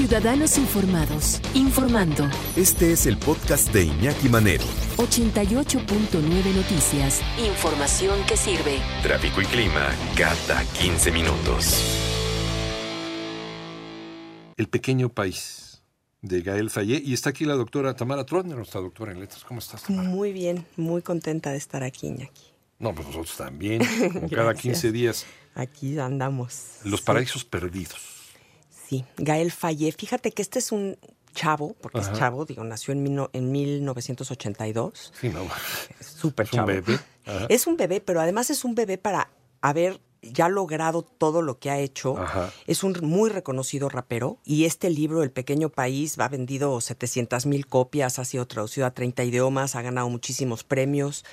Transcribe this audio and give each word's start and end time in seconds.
Ciudadanos 0.00 0.56
Informados, 0.56 1.42
informando. 1.52 2.26
Este 2.56 2.90
es 2.92 3.04
el 3.04 3.18
podcast 3.18 3.70
de 3.70 3.84
Iñaki 3.84 4.30
Manero. 4.30 4.64
88.9 4.96 6.54
Noticias. 6.54 7.20
Información 7.38 8.18
que 8.26 8.34
sirve. 8.34 8.78
Tráfico 9.02 9.42
y 9.42 9.44
clima 9.44 9.90
cada 10.16 10.64
15 10.80 11.12
minutos. 11.12 11.74
El 14.56 14.68
pequeño 14.70 15.10
país 15.10 15.82
de 16.22 16.40
Gael 16.40 16.70
Fayé. 16.70 17.02
Y 17.04 17.12
está 17.12 17.28
aquí 17.28 17.44
la 17.44 17.54
doctora 17.54 17.94
Tamara 17.94 18.24
Trotner, 18.24 18.56
nuestra 18.56 18.80
doctora 18.80 19.12
en 19.12 19.20
letras. 19.20 19.44
¿Cómo 19.44 19.60
estás, 19.60 19.82
Tamara? 19.82 20.08
Muy 20.08 20.32
bien, 20.32 20.64
muy 20.78 21.02
contenta 21.02 21.50
de 21.50 21.58
estar 21.58 21.82
aquí, 21.82 22.06
Iñaki. 22.06 22.40
No, 22.78 22.94
pues 22.94 23.06
nosotros 23.06 23.36
también, 23.36 23.82
como 24.14 24.30
cada 24.30 24.54
15 24.54 24.92
días. 24.92 25.26
Aquí 25.54 25.98
andamos. 25.98 26.78
Los 26.84 27.00
Sí. 27.00 27.06
paraísos 27.06 27.44
perdidos. 27.44 28.19
Sí, 28.90 29.04
Gael 29.18 29.52
Fallé. 29.52 29.92
Fíjate 29.92 30.32
que 30.32 30.42
este 30.42 30.58
es 30.58 30.72
un 30.72 30.98
chavo, 31.32 31.76
porque 31.80 32.00
Ajá. 32.00 32.10
es 32.12 32.18
chavo, 32.18 32.44
digo, 32.44 32.64
nació 32.64 32.90
en, 32.92 33.04
mil 33.04 33.28
en 33.32 33.52
1982. 33.52 35.12
Sí, 35.20 35.28
no. 35.28 35.46
Súper 36.00 36.46
Es 36.46 36.52
un 36.52 36.56
chavo. 36.56 36.66
bebé. 36.66 36.98
Ajá. 37.24 37.46
Es 37.48 37.68
un 37.68 37.76
bebé, 37.76 38.00
pero 38.00 38.20
además 38.20 38.50
es 38.50 38.64
un 38.64 38.74
bebé 38.74 38.98
para 38.98 39.30
haber 39.60 40.00
ya 40.22 40.48
logrado 40.48 41.02
todo 41.02 41.40
lo 41.40 41.60
que 41.60 41.70
ha 41.70 41.78
hecho. 41.78 42.18
Ajá. 42.18 42.52
Es 42.66 42.82
un 42.82 42.96
muy 43.02 43.30
reconocido 43.30 43.88
rapero 43.88 44.38
y 44.44 44.64
este 44.64 44.90
libro, 44.90 45.22
El 45.22 45.30
Pequeño 45.30 45.68
País, 45.68 46.16
va 46.18 46.28
vendido 46.28 46.80
700 46.80 47.46
mil 47.46 47.68
copias, 47.68 48.18
ha 48.18 48.24
sido 48.24 48.46
traducido 48.48 48.86
a 48.86 48.90
30 48.90 49.22
idiomas, 49.22 49.76
ha 49.76 49.82
ganado 49.82 50.08
muchísimos 50.08 50.64
premios. 50.64 51.24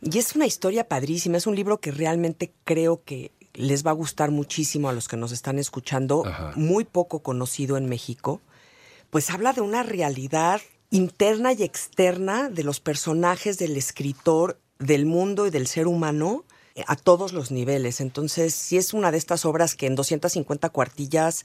Y 0.00 0.18
es 0.18 0.36
una 0.36 0.46
historia 0.46 0.86
padrísima, 0.86 1.38
es 1.38 1.46
un 1.46 1.56
libro 1.56 1.80
que 1.80 1.90
realmente 1.90 2.52
creo 2.64 3.02
que 3.04 3.32
les 3.54 3.84
va 3.86 3.90
a 3.90 3.94
gustar 3.94 4.30
muchísimo 4.30 4.88
a 4.88 4.92
los 4.92 5.08
que 5.08 5.16
nos 5.16 5.32
están 5.32 5.58
escuchando, 5.58 6.24
Ajá. 6.26 6.52
muy 6.56 6.84
poco 6.84 7.22
conocido 7.22 7.76
en 7.76 7.88
México, 7.88 8.40
pues 9.10 9.30
habla 9.30 9.52
de 9.52 9.60
una 9.60 9.82
realidad 9.82 10.60
interna 10.90 11.52
y 11.52 11.62
externa 11.62 12.48
de 12.50 12.62
los 12.64 12.80
personajes 12.80 13.58
del 13.58 13.76
escritor, 13.76 14.58
del 14.78 15.06
mundo 15.06 15.46
y 15.46 15.50
del 15.50 15.66
ser 15.66 15.86
humano 15.86 16.44
eh, 16.74 16.84
a 16.88 16.96
todos 16.96 17.32
los 17.32 17.50
niveles. 17.52 18.00
Entonces, 18.00 18.54
sí 18.54 18.76
es 18.76 18.92
una 18.92 19.10
de 19.12 19.18
estas 19.18 19.44
obras 19.44 19.76
que 19.76 19.86
en 19.86 19.94
250 19.94 20.68
cuartillas 20.70 21.44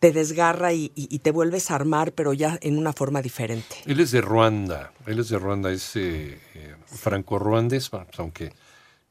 te 0.00 0.12
desgarra 0.12 0.72
y, 0.72 0.92
y- 0.94 1.08
y 1.14 1.20
te 1.20 1.30
vuelves 1.30 1.70
a 1.70 1.76
armar, 1.76 2.12
pero 2.12 2.32
ya 2.34 2.58
en 2.60 2.76
una 2.76 2.92
forma 2.92 3.22
diferente. 3.22 3.76
Él 3.86 4.00
es 4.00 4.10
de 4.10 4.20
Ruanda. 4.20 4.92
Él 5.06 5.18
es 5.20 5.28
de 5.28 5.38
Ruanda, 5.38 5.70
es 5.72 5.96
eh, 5.96 6.38
eh, 6.54 6.74
franco-ruandés, 6.86 7.88
pues, 7.88 8.04
aunque 8.18 8.52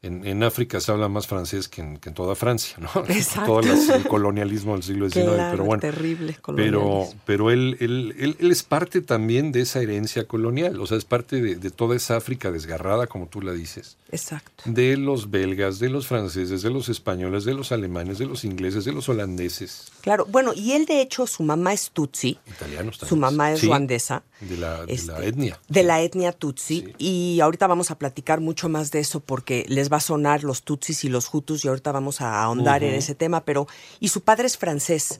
en, 0.03 0.25
en 0.25 0.41
África 0.43 0.79
se 0.79 0.91
habla 0.91 1.07
más 1.09 1.27
francés 1.27 1.67
que 1.67 1.81
en, 1.81 1.97
que 1.97 2.09
en 2.09 2.15
toda 2.15 2.33
Francia, 2.35 2.75
¿no? 2.79 2.89
Exacto. 3.07 3.45
Todo 3.45 3.61
las- 3.61 3.89
el 3.89 4.07
colonialismo 4.07 4.73
del 4.73 4.83
siglo 4.83 5.09
XIX, 5.09 5.25
Claro, 5.35 5.51
pero 5.51 5.63
bueno. 5.65 5.81
terrible 5.81 6.37
Pero, 6.55 7.07
pero 7.25 7.51
él, 7.51 7.77
él, 7.79 8.15
él, 8.17 8.35
él 8.39 8.51
es 8.51 8.63
parte 8.63 9.01
también 9.01 9.51
de 9.51 9.61
esa 9.61 9.79
herencia 9.81 10.27
colonial, 10.27 10.79
o 10.81 10.87
sea, 10.87 10.97
es 10.97 11.05
parte 11.05 11.41
de, 11.41 11.55
de 11.55 11.69
toda 11.69 11.95
esa 11.95 12.17
África 12.17 12.51
desgarrada, 12.51 13.05
como 13.07 13.27
tú 13.27 13.41
la 13.41 13.51
dices, 13.53 13.97
Exacto. 14.11 14.63
de 14.65 14.97
los 14.97 15.29
belgas, 15.29 15.77
de 15.79 15.89
los 15.89 16.07
franceses, 16.07 16.61
de 16.63 16.69
los 16.71 16.89
españoles, 16.89 17.45
de 17.45 17.53
los 17.53 17.71
alemanes, 17.71 18.17
de 18.17 18.25
los 18.25 18.43
ingleses, 18.43 18.85
de 18.85 18.93
los 18.93 19.07
holandeses, 19.09 19.91
Claro, 20.01 20.25
bueno, 20.27 20.51
y 20.55 20.71
él 20.71 20.85
de 20.87 20.99
hecho, 20.99 21.27
su 21.27 21.43
mamá 21.43 21.73
es 21.73 21.91
Tutsi, 21.91 22.39
italianos 22.47 22.97
también. 22.97 23.09
su 23.09 23.15
mamá 23.17 23.51
es 23.51 23.59
Sí, 23.59 23.67
ruandesa. 23.67 24.23
De 24.39 24.57
la, 24.57 24.83
de 24.83 24.87
la 24.87 24.91
este, 24.93 25.27
etnia. 25.27 25.59
De 25.69 25.83
la 25.83 26.01
etnia 26.01 26.31
Tutsi. 26.31 26.79
Sí. 26.97 27.35
Y 27.35 27.39
ahorita 27.41 27.67
vamos 27.67 27.91
a 27.91 27.99
platicar 27.99 28.41
mucho 28.41 28.67
más 28.67 28.89
de 28.89 28.99
eso 28.99 29.19
porque 29.19 29.63
les 29.69 29.89
va 29.91 29.97
a 29.97 30.01
sonar 30.01 30.43
los 30.43 30.63
Tutsis 30.63 31.03
y 31.03 31.09
los 31.09 31.33
Hutus 31.33 31.65
y 31.65 31.67
ahorita 31.67 31.91
vamos 31.91 32.21
a 32.21 32.43
ahondar 32.43 32.83
en 32.83 32.95
ese 32.95 33.15
tema, 33.15 33.43
pero... 33.43 33.67
Y 33.99 34.09
su 34.09 34.21
padre 34.21 34.47
es 34.47 34.57
francés. 34.57 35.19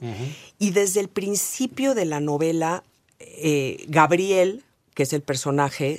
Y 0.58 0.70
desde 0.70 1.00
el 1.00 1.08
principio 1.08 1.94
de 1.94 2.04
la 2.04 2.20
novela, 2.20 2.84
eh, 3.18 3.84
Gabriel, 3.88 4.64
que 4.94 5.04
es 5.04 5.12
el 5.12 5.22
personaje, 5.22 5.98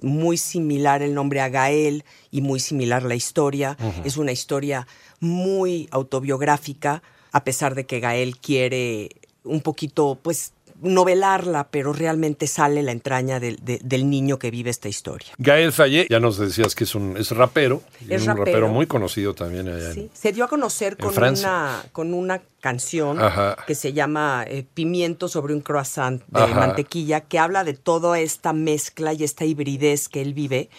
muy 0.00 0.36
similar 0.36 1.02
el 1.02 1.14
nombre 1.14 1.40
a 1.40 1.48
Gael 1.48 2.04
y 2.30 2.40
muy 2.40 2.60
similar 2.60 3.02
la 3.02 3.14
historia, 3.14 3.76
es 4.04 4.16
una 4.16 4.32
historia 4.32 4.86
muy 5.20 5.88
autobiográfica, 5.90 7.02
a 7.32 7.44
pesar 7.44 7.74
de 7.74 7.86
que 7.86 8.00
Gael 8.00 8.38
quiere 8.38 9.10
un 9.44 9.60
poquito, 9.60 10.18
pues, 10.22 10.52
novelarla, 10.82 11.68
pero 11.70 11.92
realmente 11.92 12.46
sale 12.46 12.82
la 12.82 12.92
entraña 12.92 13.40
del, 13.40 13.56
de- 13.64 13.80
del 13.82 14.08
niño 14.08 14.38
que 14.38 14.50
vive 14.50 14.70
esta 14.70 14.88
historia. 14.88 15.28
Gael 15.38 15.72
Fayé, 15.72 16.06
ya 16.08 16.20
nos 16.20 16.38
decías 16.38 16.74
que 16.74 16.84
es 16.84 16.94
un 16.94 17.16
es 17.16 17.30
rapero, 17.32 17.82
Es 18.08 18.22
un 18.22 18.28
rapero. 18.28 18.44
rapero. 18.44 18.68
muy 18.68 18.86
conocido 18.86 19.34
también 19.34 19.68
allá 19.68 19.88
en- 19.88 19.94
Sí, 19.94 20.10
Se 20.12 20.32
dio 20.32 20.44
a 20.44 20.48
conocer 20.48 20.96
con 20.96 21.16
una, 21.16 21.82
con 21.92 22.14
una 22.14 22.42
canción 22.60 23.20
Ajá. 23.20 23.56
que 23.66 23.74
se 23.74 23.92
llama 23.92 24.44
eh, 24.46 24.64
Pimiento 24.74 25.28
sobre 25.28 25.54
un 25.54 25.60
croissant 25.60 26.22
de 26.28 26.40
Ajá. 26.42 26.54
mantequilla, 26.54 27.20
que 27.22 27.38
habla 27.38 27.64
de 27.64 27.74
toda 27.74 28.18
esta 28.20 28.52
mezcla 28.52 29.12
y 29.12 29.24
esta 29.24 29.44
hibridez 29.44 30.08
que 30.08 30.20
él 30.22 30.34
vive. 30.34 30.70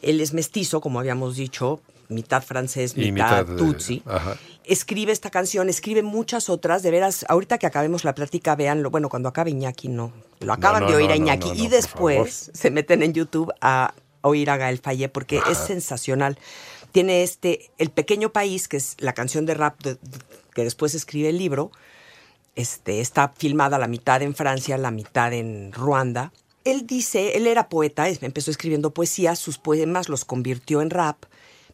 Él 0.00 0.20
es 0.20 0.32
mestizo, 0.34 0.80
como 0.80 0.98
habíamos 0.98 1.36
dicho, 1.36 1.80
mitad 2.12 2.42
francés, 2.42 2.92
Y 2.96 3.10
mitad, 3.12 3.44
tutsi. 3.56 4.02
ajá. 4.06 4.36
Escribe 4.64 5.10
esta 5.10 5.30
canción, 5.30 5.68
escribe 5.68 6.02
muchas 6.02 6.48
otras. 6.48 6.82
De 6.84 6.90
veras, 6.92 7.24
ahorita 7.28 7.58
que 7.58 7.66
acabemos 7.66 8.04
la 8.04 8.14
plática, 8.14 8.54
véanlo. 8.54 8.90
Bueno, 8.90 9.08
cuando 9.08 9.28
acabe 9.28 9.50
Iñaki, 9.50 9.88
no. 9.88 10.12
Lo 10.40 10.52
acaban 10.52 10.82
no, 10.84 10.88
de 10.90 10.96
oír 10.96 11.06
no, 11.08 11.14
a 11.14 11.16
Iñaki. 11.16 11.50
y 11.56 11.66
después 11.68 12.50
se 12.54 12.70
meten 12.70 13.02
en 13.02 13.12
YouTube 13.12 13.52
a 13.60 13.94
oír 14.20 14.50
a 14.50 14.56
Gael 14.56 14.78
Fayé 14.78 15.08
porque 15.08 15.40
es 15.50 15.58
sensacional. 15.58 16.38
Tiene 16.92 17.22
este, 17.24 17.70
El 17.78 17.90
Pequeño 17.90 18.30
País, 18.32 18.68
que 18.68 18.76
es 18.76 18.94
la 19.00 19.14
canción 19.14 19.46
de 19.46 19.54
rap 19.54 19.82
de- 19.82 19.96
que 20.54 20.62
después 20.62 20.94
escribe 20.94 21.30
el 21.30 21.38
libro. 21.38 21.72
Este, 22.54 23.00
está 23.00 23.32
filmada 23.36 23.78
la 23.78 23.88
mitad 23.88 24.20
en 24.22 24.34
Francia, 24.34 24.76
la 24.78 24.90
mitad 24.90 25.32
en 25.32 25.72
Ruanda. 25.72 26.32
Él 26.64 26.86
dice, 26.86 27.36
él 27.36 27.46
era 27.46 27.68
poeta, 27.68 28.08
empezó 28.08 28.50
escribiendo 28.50 28.92
poesía, 28.92 29.34
sus 29.34 29.58
poemas 29.58 30.08
los 30.08 30.24
convirtió 30.24 30.80
en 30.82 30.90
rap, 30.90 31.24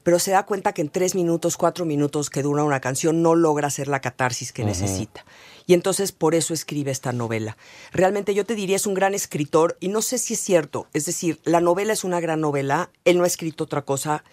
pero 0.09 0.19
se 0.19 0.31
da 0.31 0.47
cuenta 0.47 0.73
que 0.73 0.81
en 0.81 0.89
tres 0.89 1.15
minutos, 1.15 1.59
cuatro 1.59 1.85
minutos 1.85 2.31
que 2.31 2.43
dura 2.43 2.65
una 2.65 2.81
canción 2.81 3.21
no 3.21 3.35
logra 3.35 3.67
hacer 3.67 3.89
la 3.89 4.01
catarsis 4.01 4.55
que 4.55 4.65
necesita. 4.65 5.27
Y 5.67 5.75
entonces 5.75 6.13
por 6.13 6.35
eso 6.35 6.55
escribe 6.55 6.91
esta 6.91 7.13
novela. 7.13 7.59
Realmente 7.93 8.33
yo 8.33 8.47
te 8.47 8.55
diría 8.55 8.77
es 8.77 8.87
un 8.87 8.95
gran 8.95 9.13
escritor 9.13 9.77
y 9.81 9.89
no 9.89 10.01
sé 10.01 10.17
si 10.17 10.33
es 10.33 10.41
cierto. 10.41 10.87
Es 10.95 11.05
decir, 11.05 11.41
la 11.45 11.61
novela 11.61 11.93
es 11.93 12.05
una 12.05 12.21
gran 12.21 12.41
novela, 12.41 12.89
él 13.05 13.19
no 13.19 13.25
ha 13.25 13.27
escrito 13.27 13.65
otra 13.65 13.83
cosa, 13.83 14.25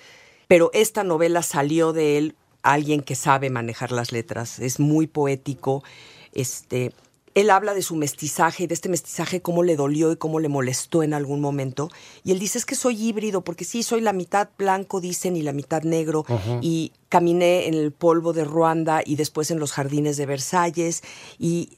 pero 0.48 0.72
esta 0.74 1.04
novela 1.04 1.44
salió 1.44 1.92
de 1.92 2.20
él 2.20 2.36
alguien 2.62 3.02
que 3.02 3.16
sabe 3.16 3.50
manejar 3.50 3.92
las 3.92 4.14
letras, 4.14 4.60
es 4.60 4.80
muy 4.80 5.08
poético. 5.08 5.84
Este, 6.32 6.94
él 7.36 7.50
habla 7.50 7.74
de 7.74 7.82
su 7.82 7.98
mestizaje 7.98 8.64
y 8.64 8.68
de 8.68 8.74
este 8.74 8.88
mestizaje, 8.88 9.42
cómo 9.42 9.62
le 9.62 9.76
dolió 9.76 10.12
y 10.14 10.16
cómo 10.16 10.40
le 10.40 10.48
molestó 10.48 11.04
en 11.04 11.14
algún 11.14 11.42
momento. 11.42 11.92
Y 12.24 12.32
él 12.32 12.40
dice, 12.40 12.58
es 12.58 12.66
que 12.66 12.76
soy 12.76 12.96
híbrido, 13.10 13.42
porque 13.42 13.66
sí, 13.66 13.84
soy 13.84 14.00
la 14.00 14.14
mitad 14.14 14.48
blanco, 14.58 15.02
dicen, 15.02 15.36
y 15.36 15.42
la 15.42 15.52
mitad 15.52 15.84
negro. 15.84 16.26
Y 16.62 16.94
caminé 17.10 17.68
en 17.68 17.74
el 17.74 17.92
polvo 17.92 18.32
de 18.32 18.46
Ruanda 18.46 19.02
y 19.06 19.18
después 19.18 19.52
en 19.52 19.60
los 19.60 19.74
jardines 19.74 20.16
de 20.16 20.26
Versalles. 20.26 21.04
Y 21.38 21.78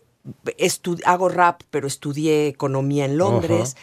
hago 1.05 1.27
rap, 1.27 1.63
pero 1.71 1.87
estudié 1.87 2.47
economía 2.47 3.05
en 3.05 3.17
Londres. 3.17 3.75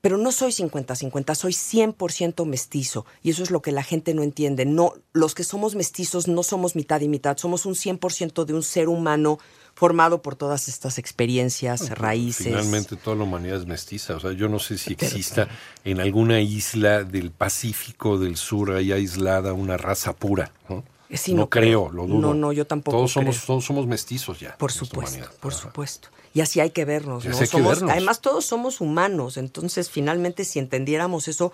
Pero 0.00 0.16
no 0.16 0.32
soy 0.32 0.50
50-50, 0.52 1.34
soy 1.34 1.52
100% 1.52 2.46
mestizo. 2.46 3.04
Y 3.22 3.30
eso 3.30 3.42
es 3.42 3.50
lo 3.50 3.60
que 3.60 3.72
la 3.72 3.82
gente 3.82 4.14
no 4.14 4.22
entiende. 4.22 4.64
No, 4.64 4.94
los 5.12 5.34
que 5.34 5.44
somos 5.44 5.74
mestizos 5.74 6.28
no 6.28 6.42
somos 6.42 6.76
mitad 6.76 7.00
y 7.00 7.08
mitad, 7.08 7.36
somos 7.36 7.66
un 7.66 7.74
100% 7.74 8.44
de 8.44 8.54
un 8.54 8.62
ser 8.62 8.88
humano 8.88 9.38
formado 9.74 10.20
por 10.22 10.36
todas 10.36 10.68
estas 10.68 10.98
experiencias, 10.98 11.90
raíces. 11.90 12.46
Finalmente 12.46 12.96
toda 12.96 13.16
la 13.16 13.24
humanidad 13.24 13.58
es 13.58 13.66
mestiza. 13.66 14.16
O 14.16 14.20
sea, 14.20 14.32
yo 14.32 14.48
no 14.48 14.58
sé 14.58 14.78
si 14.78 14.92
exista 14.92 15.48
en 15.84 16.00
alguna 16.00 16.40
isla 16.40 17.04
del 17.04 17.30
Pacífico 17.30 18.18
del 18.18 18.36
Sur 18.36 18.72
ahí 18.72 18.92
aislada 18.92 19.52
una 19.52 19.76
raza 19.76 20.12
pura. 20.14 20.52
No, 20.68 20.84
Sí, 21.14 21.32
no, 21.34 21.40
no 21.42 21.50
creo, 21.50 21.88
creo. 21.88 21.92
lo 21.92 22.06
dudo. 22.06 22.18
No, 22.20 22.34
no, 22.34 22.52
yo 22.52 22.66
tampoco 22.66 22.96
Todos 22.98 23.12
somos, 23.12 23.36
creo. 23.36 23.46
todos 23.46 23.64
somos 23.64 23.86
mestizos 23.86 24.38
ya. 24.40 24.56
Por 24.56 24.70
supuesto, 24.72 25.26
por 25.40 25.52
Ajá. 25.52 25.62
supuesto. 25.62 26.08
Y 26.34 26.40
así 26.40 26.60
hay 26.60 26.70
que 26.70 26.84
vernos, 26.84 27.24
¿no? 27.24 27.36
que 27.38 27.46
Somos- 27.46 27.68
vernos. 27.74 27.90
Además, 27.90 28.20
todos 28.20 28.44
somos 28.44 28.80
humanos. 28.80 29.36
Entonces, 29.36 29.90
finalmente, 29.90 30.44
si 30.44 30.58
entendiéramos 30.60 31.26
eso, 31.26 31.52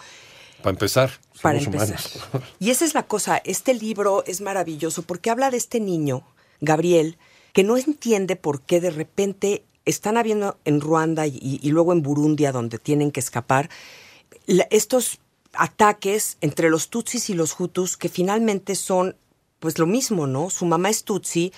Para 0.62 0.72
empezar, 0.74 1.10
somos 1.32 1.64
empezar. 1.64 1.88
humanos. 1.88 2.18
Y 2.60 2.70
esa 2.70 2.84
es 2.84 2.94
la 2.94 3.04
cosa, 3.04 3.38
este 3.44 3.72
libro 3.74 4.22
es 4.26 4.40
maravilloso 4.42 5.02
porque 5.02 5.30
habla 5.30 5.50
de 5.50 5.56
este 5.56 5.80
niño, 5.80 6.22
Gabriel, 6.60 7.16
que 7.54 7.64
no 7.64 7.78
entiende 7.78 8.36
por 8.36 8.60
qué 8.60 8.80
de 8.82 8.90
repente 8.90 9.64
están 9.86 10.18
habiendo 10.18 10.58
en 10.66 10.80
Ruanda 10.82 11.26
y, 11.26 11.58
y 11.62 11.70
luego 11.70 11.92
en 11.94 12.02
Burundi, 12.02 12.44
a 12.44 12.52
donde 12.52 12.78
tienen 12.78 13.10
que 13.12 13.20
escapar, 13.20 13.70
la- 14.46 14.66
estos 14.70 15.20
ataques 15.54 16.36
entre 16.42 16.68
los 16.70 16.90
tutsis 16.90 17.30
y 17.30 17.34
los 17.34 17.58
hutus 17.58 17.96
que 17.96 18.10
finalmente 18.10 18.74
son 18.74 19.16
pues 19.60 19.78
lo 19.78 19.86
mismo, 19.86 20.26
¿no? 20.26 20.50
Su 20.50 20.66
mamá 20.66 20.90
es 20.90 21.04
tutsi, 21.04 21.52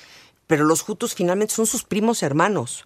pero 0.47 0.65
los 0.65 0.89
hutus 0.89 1.15
finalmente 1.15 1.55
son 1.55 1.67
sus 1.67 1.85
primos 1.85 2.23
hermanos. 2.23 2.85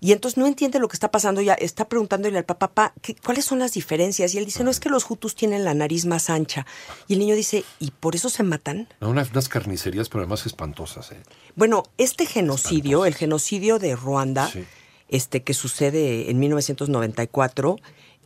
Y 0.00 0.12
entonces 0.12 0.36
no 0.36 0.46
entiende 0.46 0.80
lo 0.80 0.88
que 0.88 0.96
está 0.96 1.10
pasando, 1.10 1.40
ya 1.40 1.54
está 1.54 1.88
preguntándole 1.88 2.36
al 2.36 2.44
papá, 2.44 2.68
papá, 2.68 2.94
¿qué- 3.00 3.14
¿cuáles 3.14 3.44
son 3.46 3.60
las 3.60 3.72
diferencias? 3.72 4.34
Y 4.34 4.38
él 4.38 4.44
dice, 4.44 4.62
no, 4.64 4.70
es 4.70 4.80
que 4.80 4.90
los 4.90 5.08
hutus 5.10 5.34
tienen 5.34 5.64
la 5.64 5.72
nariz 5.72 6.04
más 6.04 6.28
ancha. 6.28 6.66
Y 7.08 7.14
el 7.14 7.20
niño 7.20 7.34
dice, 7.36 7.64
¿y 7.78 7.90
por 7.92 8.14
eso 8.14 8.28
se 8.28 8.42
matan? 8.42 8.88
No, 9.00 9.08
unas, 9.08 9.30
unas 9.30 9.48
carnicerías, 9.48 10.08
pero 10.10 10.20
además 10.22 10.44
espantosas. 10.44 11.12
¿eh? 11.12 11.22
Bueno, 11.54 11.84
este 11.96 12.26
genocidio, 12.26 13.06
el 13.06 13.14
genocidio 13.14 13.78
de 13.78 13.96
Ruanda, 13.96 14.50
Sí. 14.50 14.64
este, 15.08 15.42
que 15.42 15.54
sucede 15.54 16.30
en 16.30 16.38
1994. 16.38 17.78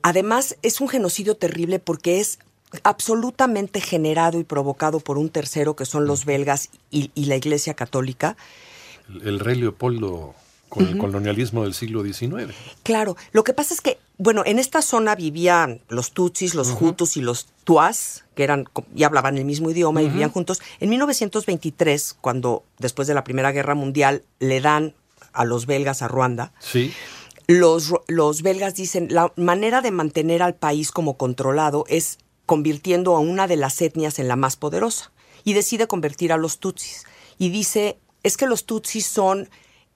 Además, 0.03 0.57
es 0.63 0.81
un 0.81 0.89
genocidio 0.89 1.37
terrible 1.37 1.79
porque 1.79 2.19
es 2.21 2.39
absolutamente 2.83 3.81
generado 3.81 4.39
y 4.39 4.45
provocado 4.45 5.01
por 5.01 5.19
un 5.19 5.29
tercero 5.31 5.77
que 5.77 5.85
son 5.87 6.07
los 6.07 6.25
belgas 6.25 6.69
y, 6.91 7.11
y 7.15 7.27
la 7.27 7.37
Iglesia 7.37 7.75
Católica. 7.75 8.37
El, 9.09 9.27
el 9.27 9.41
rey 9.41 9.57
Leopoldo 9.57 10.35
con 10.69 10.87
el 10.87 10.99
colonialismo 10.99 11.63
del 11.63 11.73
siglo 11.73 12.03
XIX. 12.05 12.53
Claro, 12.83 13.17
lo 13.33 13.43
que 13.43 13.55
pasa 13.55 13.73
es 13.73 13.81
que, 13.81 13.99
bueno, 14.19 14.43
en 14.45 14.59
esta 14.59 14.83
zona 14.83 15.15
vivían 15.15 15.81
los 15.89 16.13
Tutsis, 16.13 16.55
los 16.55 16.77
Hutus 16.79 17.17
y 17.17 17.23
los 17.23 17.47
Tuas, 17.65 18.25
que 18.35 18.45
eran 18.45 18.67
y 18.95 19.05
hablaban 19.05 19.39
el 19.39 19.47
mismo 19.47 19.71
idioma 19.71 20.03
y 20.03 20.11
vivían 20.11 20.31
juntos. 20.31 20.61
En 20.81 20.91
1923, 20.91 22.17
cuando 22.21 22.65
después 22.79 23.09
de 23.09 23.15
la 23.15 23.25
Primera 23.25 23.51
Guerra 23.53 23.75
Mundial 23.75 24.25
le 24.41 24.61
dan 24.61 24.95
a 25.33 25.47
los 25.47 25.65
belgas 25.65 26.03
a 26.03 26.09
Ruanda, 26.09 26.53
Sí. 26.59 26.93
los, 27.47 27.95
los 28.07 28.43
belgas 28.43 28.75
dicen, 28.75 29.09
la 29.11 29.33
manera 29.37 29.81
de 29.81 29.91
mantener 29.91 30.43
al 30.43 30.55
país 30.55 30.91
como 30.91 31.17
controlado 31.17 31.85
es 31.89 32.19
convirtiendo 32.49 33.15
a 33.15 33.21
una 33.21 33.47
de 33.47 33.57
las 33.57 33.81
etnias 33.83 34.19
en 34.19 34.27
la 34.27 34.35
más 34.35 34.57
poderosa. 34.57 35.13
Y 35.45 35.53
decide 35.53 35.87
convertir 35.87 36.33
a 36.33 36.39
los 36.39 36.59
tutsis. 36.59 37.05
Y 37.37 37.51
dice, 37.51 37.99
es 38.23 38.39
que 38.39 38.47
los 38.47 38.65
tutsis 38.65 39.05
son 39.05 39.51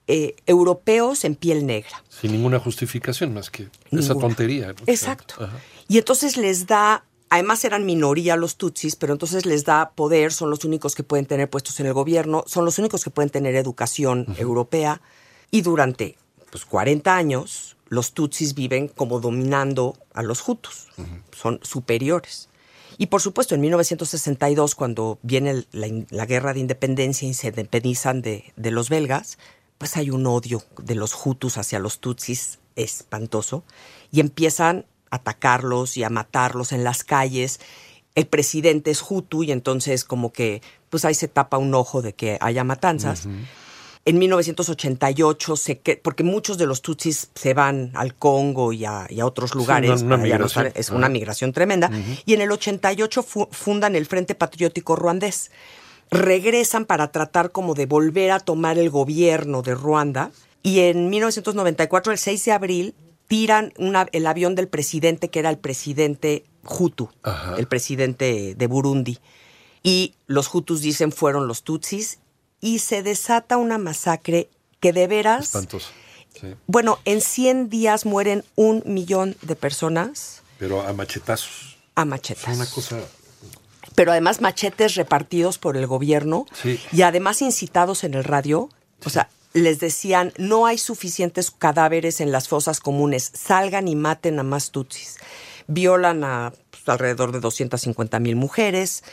eh, 0.07 0.35
europeos 0.45 1.25
en 1.25 1.33
piel 1.33 1.65
negra. 1.65 2.03
Sin 2.09 2.31
ninguna 2.31 2.59
justificación 2.59 3.33
más 3.33 3.49
que 3.49 3.69
esa 3.91 4.13
tontería. 4.13 4.67
¿no? 4.67 4.83
Exacto. 4.85 5.33
Ajá. 5.39 5.59
Y 5.87 5.97
entonces 5.97 6.37
les 6.37 6.67
da, 6.67 7.05
además 7.29 7.65
eran 7.65 7.87
minoría 7.87 8.35
los 8.35 8.55
tutsis, 8.55 8.95
pero 8.95 9.13
entonces 9.13 9.47
les 9.47 9.65
da 9.65 9.89
poder, 9.95 10.31
son 10.31 10.51
los 10.51 10.63
únicos 10.63 10.93
que 10.93 11.01
pueden 11.01 11.25
tener 11.25 11.49
puestos 11.49 11.79
en 11.79 11.87
el 11.87 11.93
gobierno, 11.93 12.43
son 12.45 12.65
los 12.65 12.77
únicos 12.77 13.03
que 13.03 13.09
pueden 13.09 13.31
tener 13.31 13.55
educación 13.55 14.27
europea. 14.37 15.01
Y 15.49 15.61
durante 15.63 16.17
pues, 16.51 16.65
40 16.65 17.15
años, 17.15 17.77
los 17.87 18.13
tutsis 18.13 18.53
viven 18.53 18.89
como 18.89 19.19
dominando 19.19 19.97
a 20.13 20.23
los 20.23 20.47
hutus, 20.47 20.87
son 21.35 21.59
superiores. 21.63 22.49
Y 22.97 23.07
por 23.07 23.21
supuesto, 23.21 23.55
en 23.55 23.61
1962, 23.61 24.75
cuando 24.75 25.19
viene 25.23 25.65
la 25.71 26.25
guerra 26.25 26.53
de 26.53 26.59
independencia 26.59 27.27
y 27.27 27.33
se 27.33 27.47
independizan 27.47 28.21
de, 28.21 28.53
de 28.55 28.71
los 28.71 28.89
belgas, 28.89 29.37
pues 29.77 29.97
hay 29.97 30.11
un 30.11 30.25
odio 30.27 30.63
de 30.77 30.95
los 30.95 31.13
hutus 31.25 31.57
hacia 31.57 31.79
los 31.79 31.99
tutsis 31.99 32.59
espantoso 32.75 33.63
y 34.11 34.19
empiezan 34.19 34.85
a 35.09 35.17
atacarlos 35.17 35.97
y 35.97 36.03
a 36.03 36.09
matarlos 36.09 36.71
en 36.71 36.83
las 36.83 37.03
calles. 37.03 37.59
El 38.15 38.27
presidente 38.27 38.91
es 38.91 39.03
hutu 39.07 39.43
y 39.43 39.51
entonces 39.51 40.05
como 40.05 40.31
que 40.31 40.61
pues 40.89 41.05
ahí 41.05 41.15
se 41.15 41.27
tapa 41.27 41.57
un 41.57 41.73
ojo 41.73 42.01
de 42.01 42.13
que 42.13 42.37
haya 42.39 42.63
matanzas. 42.63 43.27
En 44.05 44.19
1988, 44.19 45.55
se 45.55 45.79
que, 45.79 45.95
porque 45.95 46.23
muchos 46.23 46.57
de 46.57 46.65
los 46.65 46.81
tutsis 46.81 47.29
se 47.35 47.53
van 47.53 47.91
al 47.93 48.15
Congo 48.15 48.73
y 48.73 48.83
a, 48.83 49.07
y 49.09 49.21
a 49.21 49.25
otros 49.25 49.55
lugares. 49.55 49.89
una- 49.89 50.01
una 50.01 50.17
para 50.17 50.27
ya 50.27 50.37
no 50.37 50.43
migración. 50.45 50.65
estar- 50.67 50.79
es 50.79 50.89
una 50.89 51.07
migración 51.09 51.53
tremenda. 51.53 51.89
Y 52.25 52.33
en 52.33 52.41
el 52.41 52.51
88 52.51 53.23
fu- 53.23 53.47
fundan 53.51 53.95
el 53.95 54.05
Frente 54.05 54.35
Patriótico 54.35 54.95
Ruandés. 54.97 55.51
Regresan 56.11 56.85
para 56.85 57.11
tratar 57.11 57.51
como 57.51 57.73
de 57.75 57.85
volver 57.85 58.31
a 58.31 58.39
tomar 58.39 58.77
el 58.77 58.89
gobierno 58.89 59.61
de 59.61 59.73
Ruanda. 59.73 60.31
Y 60.61 60.79
en 60.81 61.09
1994, 61.09 62.11
el 62.11 62.17
6 62.17 62.43
de 62.45 62.51
abril, 62.51 62.95
tiran 63.27 63.73
una- 63.77 64.07
el 64.11 64.27
avión 64.27 64.53
del 64.55 64.67
presidente, 64.67 65.29
que 65.29 65.39
era 65.39 65.49
el 65.49 65.57
presidente 65.57 66.43
Hutu, 66.69 67.09
Ajá. 67.23 67.55
el 67.57 67.67
presidente 67.67 68.53
de 68.55 68.67
Burundi. 68.67 69.17
Y 69.81 70.13
los 70.27 70.53
Hutus 70.53 70.81
dicen 70.81 71.11
fueron 71.11 71.47
los 71.47 71.63
Tutsis. 71.63 72.19
Y 72.63 72.79
se 72.79 73.03
desata 73.03 73.57
una 73.57 73.77
masacre 73.77 74.47
que 74.79 74.93
de 74.93 75.05
veras... 75.07 75.47
Espantoso. 75.47 75.89
Sí. 76.39 76.55
Bueno, 76.65 76.97
en 77.03 77.19
100 77.19 77.69
días 77.69 78.05
mueren 78.05 78.43
un 78.55 78.81
millón 78.85 79.35
de 79.41 79.55
personas 79.57 80.41
Pero 80.57 80.81
a 80.81 80.93
machetazos. 80.93 81.77
a 81.95 82.05
machetas. 82.05 82.43
Fue 82.45 82.53
una 82.55 82.65
cosa. 82.65 82.99
Pero 83.95 84.11
además 84.11 84.39
machetes 84.41 84.95
repartidos 84.95 85.57
por 85.59 85.75
el 85.77 85.85
gobierno 85.87 86.45
Sí. 86.61 86.79
y 86.93 87.01
además 87.03 87.41
incitados 87.41 88.03
en 88.05 88.13
el 88.13 88.23
radio. 88.23 88.69
O 89.05 89.09
sea, 89.09 89.29
les 89.53 89.79
decían, 89.79 90.31
no 90.37 90.65
hay 90.65 90.77
suficientes 90.77 91.51
cadáveres 91.51 92.21
en 92.21 92.31
las 92.31 92.47
fosas 92.47 92.79
comunes, 92.79 93.29
salgan 93.35 93.87
y 93.89 93.95
maten 93.95 94.39
a 94.39 94.43
más 94.43 94.71
tutsis. 94.71 95.17
Violan 95.67 96.23
a 96.23 96.53
pues, 96.71 96.83
alrededor 96.87 97.31
de 97.33 97.41
250 97.41 98.19
mil 98.19 98.35
mujeres, 98.37 99.03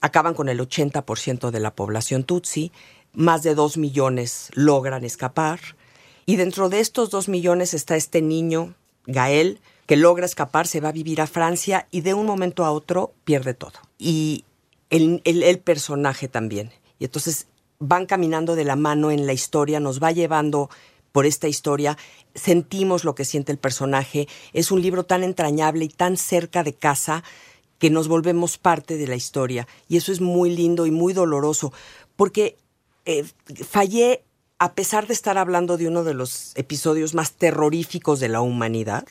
acaban 0.00 0.34
con 0.34 0.48
el 0.48 0.60
80% 0.60 1.50
de 1.50 1.60
la 1.60 1.74
población 1.74 2.24
tutsi, 2.24 2.72
más 3.12 3.42
de 3.42 3.54
2 3.54 3.76
millones 3.78 4.50
logran 4.54 5.04
escapar. 5.04 5.60
Y 6.26 6.36
dentro 6.36 6.68
de 6.68 6.80
estos 6.80 7.10
2 7.10 7.28
millones 7.28 7.72
está 7.74 7.96
este 7.96 8.20
niño, 8.22 8.74
Gael, 9.06 9.60
que 9.86 9.96
logra 9.96 10.26
escapar, 10.26 10.66
se 10.66 10.80
va 10.80 10.88
a 10.88 10.92
vivir 10.92 11.20
a 11.20 11.26
Francia 11.26 11.86
y 11.90 12.00
de 12.00 12.14
un 12.14 12.26
momento 12.26 12.64
a 12.64 12.72
otro 12.72 13.14
pierde 13.24 13.54
todo. 13.54 13.78
Y 13.98 14.44
el, 14.90 15.22
el- 15.24 15.42
el 15.44 15.58
personaje 15.60 16.28
también. 16.28 16.72
Y 16.98 17.04
entonces 17.04 17.46
van 17.78 18.06
caminando 18.06 18.56
de 18.56 18.64
la 18.64 18.74
mano 18.76 19.10
en 19.10 19.26
la 19.26 19.32
historia, 19.32 19.80
nos 19.80 20.02
va 20.02 20.10
llevando 20.10 20.70
por 21.12 21.24
esta 21.26 21.48
historia, 21.48 21.96
sentimos 22.34 23.04
lo 23.04 23.14
que 23.14 23.24
siente 23.24 23.52
el 23.52 23.58
personaje. 23.58 24.28
Es 24.52 24.70
un 24.70 24.82
libro 24.82 25.04
tan 25.04 25.22
entrañable 25.22 25.84
y 25.84 25.88
tan 25.88 26.16
cerca 26.16 26.62
de 26.62 26.74
casa 26.74 27.22
que 27.78 27.90
nos 27.90 28.08
volvemos 28.08 28.58
parte 28.58 28.96
de 28.96 29.06
la 29.06 29.16
historia. 29.16 29.66
Y 29.88 29.96
eso 29.96 30.12
es 30.12 30.20
muy 30.20 30.54
lindo 30.54 30.86
y 30.86 30.90
muy 30.90 31.12
doloroso, 31.12 31.72
porque 32.16 32.56
eh, 33.04 33.24
fallé, 33.68 34.24
a 34.58 34.72
pesar 34.74 35.06
de 35.06 35.12
estar 35.14 35.38
hablando 35.38 35.76
de 35.76 35.86
uno 35.88 36.02
de 36.04 36.14
los 36.14 36.52
episodios 36.56 37.14
más 37.14 37.32
terroríficos 37.32 38.20
de 38.20 38.28
la 38.28 38.40
humanidad, 38.40 39.04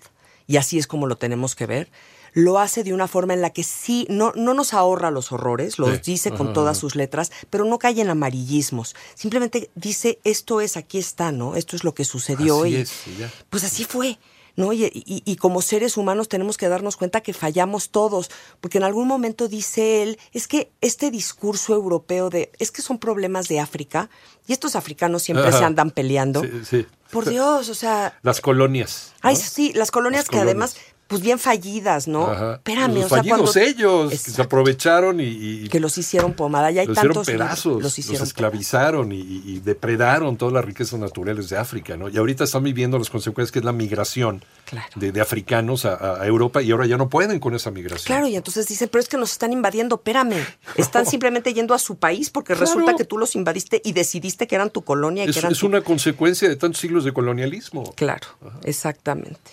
y 0.48 0.58
así 0.58 0.78
es 0.78 0.88
como 0.88 1.08
lo 1.08 1.16
tenemos 1.18 1.56
que 1.56 1.66
ver, 1.66 1.90
lo 2.34 2.60
hace 2.60 2.84
de 2.84 2.94
una 2.94 3.08
forma 3.08 3.34
en 3.34 3.42
la 3.42 3.52
que 3.52 3.64
sí, 3.64 4.06
no, 4.10 4.34
no 4.36 4.54
nos 4.54 4.74
ahorra 4.74 5.10
los 5.10 5.32
horrores, 5.32 5.80
los 5.80 5.96
Sí. 6.04 6.12
dice 6.12 6.32
con 6.32 6.52
todas 6.52 6.78
sus 6.78 6.96
letras, 6.96 7.32
pero 7.50 7.64
no 7.64 7.80
cae 7.80 8.02
en 8.02 8.10
amarillismos. 8.10 8.94
Simplemente 9.14 9.70
dice, 9.76 10.20
esto 10.26 10.60
es, 10.60 10.76
aquí 10.76 10.98
está, 10.98 11.32
¿no? 11.32 11.56
Esto 11.56 11.78
es 11.78 11.86
lo 11.86 11.94
que 11.94 12.04
sucedió. 12.04 12.64
Así 12.64 12.72
y, 12.72 12.76
es, 12.76 13.08
y 13.08 13.16
ya. 13.20 13.32
Pues 13.50 13.64
así 13.64 13.86
fue. 13.86 14.18
¿No? 14.57 14.72
Y, 14.72 14.86
y- 14.86 15.22
y 15.25 15.36
como 15.36 15.62
seres 15.62 15.98
humanos 15.98 16.30
tenemos 16.30 16.57
que 16.57 16.69
darnos 16.69 16.96
cuenta 16.96 17.19
que 17.22 17.34
fallamos 17.34 17.90
todos, 17.90 18.31
porque 18.62 18.78
en 18.78 18.86
algún 18.86 19.06
momento 19.07 19.50
dice 19.50 20.02
él, 20.02 20.18
es 20.31 20.48
que 20.48 20.72
este 20.80 21.12
discurso 21.12 21.74
europeo 21.74 22.30
de, 22.30 22.52
es 22.57 22.72
que 22.72 22.81
son 22.81 22.98
problemas 22.98 23.50
de 23.50 23.60
África, 23.60 24.10
y 24.48 24.54
estos 24.54 24.75
africanos 24.78 25.24
siempre 25.24 25.50
Ajá. 25.50 25.57
se 25.60 25.63
andan 25.66 25.92
peleando. 25.92 26.42
Sí, 26.42 26.50
sí. 26.63 26.86
Por 27.12 27.28
Dios, 27.30 27.68
o 27.70 27.75
sea, 27.75 28.18
Las 28.24 28.39
colonias. 28.41 29.12
¿no? 29.24 29.30
Ay, 29.30 29.36
sí, 29.36 29.74
las 29.74 29.91
colonias 29.91 30.24
Las 30.24 30.30
que 30.30 30.39
además, 30.39 30.74
colonias. 30.74 30.95
Pues 31.08 31.22
bien 31.22 31.38
fallidas, 31.38 32.08
¿no? 32.08 32.26
Ajá. 32.28 32.54
Espérame, 32.56 32.96
Los 32.96 33.06
o 33.06 33.10
sea, 33.10 33.18
fallidos 33.20 33.52
cuando... 33.54 33.60
ellos, 33.70 34.10
que 34.12 34.18
se 34.18 34.42
aprovecharon 34.42 35.20
y, 35.20 35.26
y- 35.26 35.70
Que 35.70 35.80
los 35.80 35.98
hicieron 35.98 36.34
pomada. 36.34 36.72
Y 36.72 36.80
hay 36.80 36.88
los 36.88 36.98
hicieron 36.98 37.14
tantos 37.14 37.28
libros, 37.28 37.46
pedazos, 37.48 37.74
los, 37.74 37.84
Los 37.84 38.00
hicieron 38.00 38.26
esclavizaron 38.28 39.12
y, 39.12 39.60
depredaron 39.60 40.38
todas 40.38 40.54
las 40.54 40.66
riquezas 40.66 41.00
naturales 41.00 41.50
de 41.50 41.58
África, 41.58 41.96
¿no? 41.98 42.10
Y 42.10 42.18
ahorita 42.18 42.44
están 42.44 42.64
viviendo 42.64 42.98
las 42.98 43.10
consecuencias 43.10 43.52
que 43.52 43.60
es 43.60 43.66
la 43.66 43.72
migración 43.72 44.44
Claro. 44.66 44.88
de, 44.96 45.12
de 45.12 45.22
africanos 45.22 45.86
a, 45.86 46.26
Europa 46.26 46.62
y 46.62 46.72
ahora 46.72 46.88
ya 46.88 46.98
no 46.98 47.08
pueden 47.08 47.40
con 47.40 47.54
esa 47.54 47.70
migración. 47.72 48.06
Claro, 48.08 48.28
y 48.28 48.36
entonces 48.36 48.66
dicen, 48.68 48.90
pero 48.92 49.02
es 49.02 49.08
que 49.08 49.18
nos 49.18 49.32
están 49.32 49.54
invadiendo, 49.54 49.96
espérame. 49.96 50.44
Están 50.76 51.06
simplemente 51.06 51.54
yendo 51.54 51.74
a 51.76 51.80
su 51.80 51.98
país 51.98 52.30
porque 52.32 52.54
Claro. 52.54 52.66
resulta 52.66 52.96
que 52.96 53.06
tú 53.06 53.18
los 53.20 53.36
invadiste 53.36 53.82
y 53.86 53.94
decidiste 53.94 54.48
que 54.48 54.56
eran 54.56 54.70
tu 54.72 54.84
colonia 54.84 55.24
y 55.26 55.30
es, 55.30 55.36
que 55.36 55.40
eran 55.40 55.52
es 55.52 55.60
tu- 55.60 55.68
una 55.68 55.82
consecuencia 55.82 56.50
de 56.50 56.56
tantos 56.56 56.82
siglos 56.82 57.04
de 57.04 57.14
colonialismo. 57.14 57.94
Claro, 57.96 58.28
exactamente. 58.64 59.52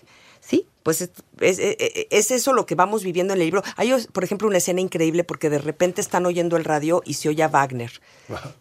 Pues 0.83 1.01
es, 1.01 1.11
es- 1.41 1.59
es- 1.59 2.07
es 2.11 2.31
eso 2.31 2.53
lo 2.53 2.67
que 2.67 2.75
vamos 2.75 3.03
viviendo 3.05 3.33
en 3.35 3.41
el 3.41 3.47
libro. 3.47 3.63
Hay, 3.77 3.93
por 4.13 4.25
ejemplo, 4.25 4.49
una 4.49 4.59
escena 4.59 4.81
increíble 4.81 5.25
porque 5.25 5.49
de 5.51 5.59
repente 5.59 6.01
están 6.01 6.27
oyendo 6.27 6.57
el 6.57 6.65
radio 6.65 7.03
y 7.05 7.15
se 7.15 7.29
oye 7.29 7.43
a 7.43 7.49
Wagner. 7.49 7.93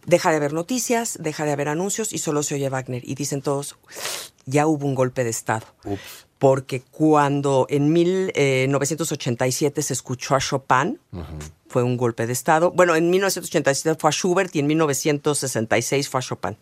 Deja 0.06 0.30
de 0.32 0.36
haber 0.38 0.54
noticias, 0.54 1.18
deja 1.22 1.46
de 1.46 1.52
haber 1.52 1.68
anuncios 1.70 2.14
y 2.14 2.18
solo 2.20 2.44
se 2.44 2.56
oye 2.56 2.70
Wagner. 2.70 3.02
Y 3.04 3.16
dicen 3.16 3.42
todos, 3.42 3.78
ya 4.46 4.68
hubo 4.68 4.86
un 4.86 4.96
golpe 4.96 5.24
de 5.24 5.30
Estado. 5.32 5.66
Ups. 5.86 6.00
Porque 6.38 6.82
cuando 6.82 7.68
en 7.70 7.92
1987 7.94 9.82
se 9.82 9.94
escuchó 9.94 10.36
a 10.36 10.40
Chopin, 10.40 11.00
fue 11.68 11.84
un 11.84 11.98
golpe 11.98 12.26
de 12.28 12.34
Estado. 12.34 12.72
Bueno, 12.72 12.96
en 12.96 13.10
1987 13.10 14.00
fue 14.00 14.10
a 14.10 14.12
Schubert 14.12 14.56
y 14.56 14.60
en 14.60 14.68
1966 14.68 16.10
fue 16.10 16.20
a 16.20 16.24
Chopin. 16.24 16.58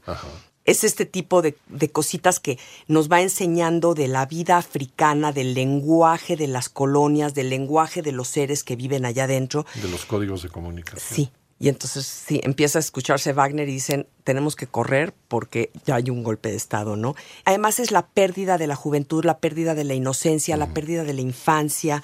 Es 0.66 0.84
este 0.84 1.06
tipo 1.06 1.42
de, 1.42 1.58
de 1.68 1.90
cositas 1.90 2.40
que 2.40 2.60
nos 2.88 3.10
va 3.10 3.22
enseñando 3.22 3.96
de 3.96 4.08
la 4.08 4.26
vida 4.26 4.58
africana, 4.58 5.32
del 5.32 5.54
lenguaje 5.54 6.36
de 6.36 6.48
las 6.48 6.70
colonias, 6.70 7.34
del 7.34 7.50
lenguaje 7.50 8.02
de 8.02 8.12
los 8.12 8.28
seres 8.28 8.64
que 8.64 8.76
viven 8.76 9.06
allá 9.06 9.24
adentro. 9.24 9.66
De 9.82 9.90
los 9.90 10.06
códigos 10.06 10.44
de 10.44 10.50
comunicación. 10.50 11.16
Sí. 11.16 11.32
Y 11.62 11.68
entonces 11.68 12.06
sí, 12.06 12.40
empieza 12.44 12.80
a 12.80 12.82
escucharse 12.82 13.34
Wagner 13.34 13.68
y 13.68 13.74
dicen, 13.74 14.08
tenemos 14.24 14.56
que 14.56 14.68
correr 14.68 15.14
porque 15.28 15.72
ya 15.86 15.96
hay 15.96 16.10
un 16.10 16.24
golpe 16.24 16.50
de 16.50 16.56
Estado, 16.56 16.96
¿no? 16.96 17.16
Además 17.44 17.80
es 17.80 17.92
la 17.92 18.08
pérdida 18.08 18.58
de 18.58 18.68
la 18.68 18.78
juventud, 18.78 19.26
la 19.26 19.40
pérdida 19.40 19.76
de 19.76 19.84
la 19.84 19.94
inocencia, 19.94 20.56
la 20.56 20.74
pérdida 20.74 21.04
de 21.04 21.14
la 21.14 21.22
infancia. 21.22 22.02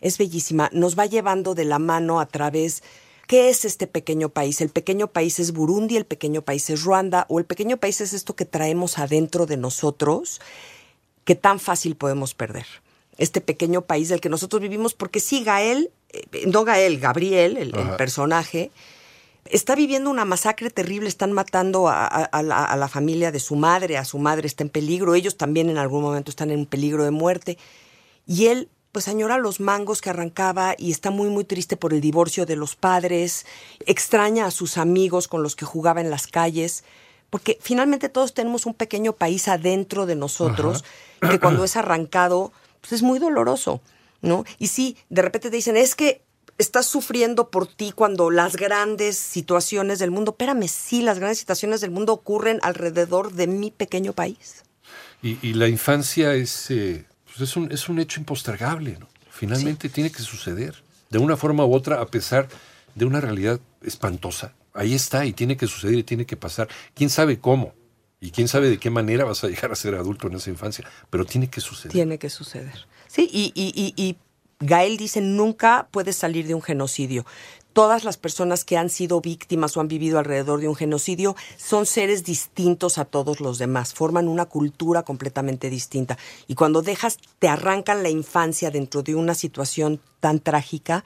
Es 0.00 0.18
bellísima. 0.18 0.70
Nos 0.72 0.98
va 0.98 1.06
llevando 1.06 1.54
de 1.54 1.64
la 1.64 1.78
mano 1.78 2.18
a 2.18 2.26
través... 2.26 2.82
¿Qué 3.26 3.48
es 3.48 3.64
este 3.64 3.86
pequeño 3.86 4.28
país? 4.28 4.60
El 4.60 4.68
pequeño 4.70 5.08
país 5.08 5.38
es 5.40 5.52
Burundi, 5.52 5.96
el 5.96 6.06
pequeño 6.06 6.42
país 6.42 6.70
es 6.70 6.82
Ruanda, 6.84 7.26
o 7.28 7.38
el 7.38 7.44
pequeño 7.44 7.76
país 7.76 8.00
es 8.00 8.12
esto 8.12 8.36
que 8.36 8.44
traemos 8.44 8.98
adentro 8.98 9.46
de 9.46 9.56
nosotros, 9.56 10.40
que 11.24 11.34
tan 11.34 11.58
fácil 11.58 11.96
podemos 11.96 12.34
perder. 12.34 12.66
Este 13.18 13.40
pequeño 13.40 13.82
país 13.82 14.08
del 14.10 14.20
que 14.20 14.28
nosotros 14.28 14.62
vivimos, 14.62 14.94
porque 14.94 15.20
sí, 15.20 15.42
Gael, 15.42 15.90
eh, 16.10 16.46
no 16.46 16.64
Gael, 16.64 17.00
Gabriel, 17.00 17.56
el, 17.56 17.74
el 17.76 17.96
personaje, 17.96 18.70
está 19.46 19.74
viviendo 19.74 20.10
una 20.10 20.24
masacre 20.24 20.70
terrible, 20.70 21.08
están 21.08 21.32
matando 21.32 21.88
a, 21.88 22.04
a- 22.06 22.24
a 22.24 22.42
la, 22.42 22.64
a 22.64 22.76
la 22.76 22.88
familia 22.88 23.32
de 23.32 23.40
su 23.40 23.56
madre, 23.56 23.96
a 23.96 24.04
su 24.04 24.18
madre 24.18 24.46
está 24.46 24.62
en 24.62 24.70
peligro, 24.70 25.14
ellos 25.16 25.36
también 25.36 25.68
en 25.70 25.78
algún 25.78 26.02
momento 26.02 26.30
están 26.30 26.50
en 26.52 26.66
peligro 26.66 27.02
de 27.04 27.10
muerte. 27.10 27.58
Y 28.26 28.46
él 28.46 28.68
pues 28.96 29.08
añora 29.08 29.36
los 29.36 29.60
mangos 29.60 30.00
que 30.00 30.08
arrancaba 30.08 30.74
y 30.78 30.90
está 30.90 31.10
muy 31.10 31.28
muy 31.28 31.44
triste 31.44 31.76
por 31.76 31.92
el 31.92 32.00
divorcio 32.00 32.46
de 32.46 32.56
los 32.56 32.76
padres, 32.76 33.44
extraña 33.84 34.46
a 34.46 34.50
sus 34.50 34.78
amigos 34.78 35.28
con 35.28 35.42
los 35.42 35.54
que 35.54 35.66
jugaba 35.66 36.00
en 36.00 36.08
las 36.08 36.26
calles, 36.26 36.82
porque 37.28 37.58
finalmente 37.60 38.08
todos 38.08 38.32
tenemos 38.32 38.64
un 38.64 38.72
pequeño 38.72 39.12
país 39.12 39.48
adentro 39.48 40.06
de 40.06 40.16
nosotros 40.16 40.82
que 41.20 41.38
cuando 41.38 41.62
es 41.66 41.76
arrancado 41.76 42.52
pues 42.80 42.92
es 42.92 43.02
muy 43.02 43.18
doloroso, 43.18 43.82
¿no? 44.22 44.46
Y 44.58 44.68
sí, 44.68 44.96
de 45.10 45.20
repente 45.20 45.50
te 45.50 45.56
dicen, 45.56 45.76
es 45.76 45.94
que 45.94 46.22
estás 46.56 46.86
sufriendo 46.86 47.50
por 47.50 47.66
ti 47.66 47.92
cuando 47.94 48.30
las 48.30 48.56
grandes 48.56 49.18
situaciones 49.18 49.98
del 49.98 50.10
mundo, 50.10 50.30
espérame, 50.30 50.68
sí, 50.68 51.02
las 51.02 51.18
grandes 51.18 51.36
situaciones 51.36 51.82
del 51.82 51.90
mundo 51.90 52.14
ocurren 52.14 52.60
alrededor 52.62 53.34
de 53.34 53.46
mi 53.46 53.70
pequeño 53.70 54.14
país. 54.14 54.64
Y, 55.20 55.36
y 55.46 55.52
la 55.52 55.68
infancia 55.68 56.32
es, 56.32 56.70
eh, 56.70 57.04
pues 57.36 57.50
es, 57.50 57.56
un, 57.56 57.70
es 57.72 57.88
un 57.88 57.98
hecho 57.98 58.20
impostergable, 58.20 58.96
¿no? 58.98 59.08
Finalmente 59.30 59.88
tiene 59.88 60.10
que 60.10 60.22
suceder, 60.22 60.82
de 61.10 61.18
una 61.18 61.36
forma 61.36 61.64
u 61.66 61.74
otra, 61.74 62.00
a 62.00 62.06
pesar 62.06 62.48
de 62.94 63.04
una 63.04 63.20
realidad 63.20 63.60
espantosa. 63.82 64.54
Ahí 64.72 64.94
está 64.94 65.26
y 65.26 65.32
tiene 65.32 65.56
que 65.56 65.66
suceder 65.66 65.98
y 65.98 66.02
tiene 66.02 66.24
que 66.24 66.36
pasar. 66.36 66.68
¿Quién 66.94 67.10
sabe 67.10 67.38
cómo? 67.38 67.74
Y 68.20 68.30
quién 68.30 68.48
sabe 68.48 68.70
de 68.70 68.78
qué 68.78 68.88
manera 68.88 69.24
vas 69.24 69.44
a 69.44 69.48
llegar 69.48 69.72
a 69.72 69.76
ser 69.76 69.94
adulto 69.94 70.26
en 70.28 70.34
esa 70.34 70.48
infancia, 70.48 70.88
pero 71.10 71.26
tiene 71.26 71.50
que 71.50 71.60
suceder. 71.60 71.92
Tiene 71.92 72.18
que 72.18 72.30
suceder. 72.30 72.86
Sí, 73.08 73.28
y, 73.30 73.52
y, 73.54 73.72
y, 73.74 74.02
y 74.02 74.16
Gael 74.60 74.96
dice, 74.96 75.20
nunca 75.20 75.88
puedes 75.90 76.16
salir 76.16 76.46
de 76.46 76.54
un 76.54 76.62
genocidio. 76.62 77.26
Todas 77.76 78.04
las 78.04 78.16
personas 78.16 78.64
que 78.64 78.78
han 78.78 78.88
sido 78.88 79.20
víctimas 79.20 79.76
o 79.76 79.82
han 79.82 79.88
vivido 79.88 80.18
alrededor 80.18 80.62
de 80.62 80.68
un 80.68 80.74
genocidio 80.74 81.36
son 81.58 81.84
seres 81.84 82.24
distintos 82.24 82.96
a 82.96 83.04
todos 83.04 83.42
los 83.42 83.58
demás, 83.58 83.92
forman 83.92 84.28
una 84.28 84.46
cultura 84.46 85.02
completamente 85.02 85.68
distinta. 85.68 86.16
Y 86.46 86.54
cuando 86.54 86.80
dejas, 86.80 87.18
te 87.38 87.48
arrancan 87.48 88.02
la 88.02 88.08
infancia 88.08 88.70
dentro 88.70 89.02
de 89.02 89.14
una 89.14 89.34
situación 89.34 90.00
tan 90.20 90.40
trágica, 90.40 91.04